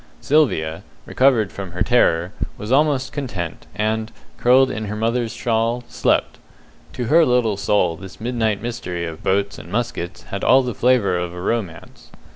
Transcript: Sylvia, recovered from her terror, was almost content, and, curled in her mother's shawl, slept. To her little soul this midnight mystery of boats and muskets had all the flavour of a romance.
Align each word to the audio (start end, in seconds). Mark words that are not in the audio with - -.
Sylvia, 0.19 0.81
recovered 1.05 1.51
from 1.51 1.73
her 1.73 1.83
terror, 1.83 2.33
was 2.57 2.71
almost 2.71 3.13
content, 3.13 3.67
and, 3.75 4.11
curled 4.39 4.71
in 4.71 4.85
her 4.85 4.95
mother's 4.95 5.31
shawl, 5.31 5.83
slept. 5.87 6.39
To 6.93 7.03
her 7.05 7.23
little 7.23 7.55
soul 7.55 7.97
this 7.97 8.19
midnight 8.19 8.63
mystery 8.63 9.05
of 9.05 9.21
boats 9.21 9.59
and 9.59 9.71
muskets 9.71 10.23
had 10.23 10.43
all 10.43 10.63
the 10.63 10.73
flavour 10.73 11.19
of 11.19 11.35
a 11.35 11.39
romance. 11.39 12.09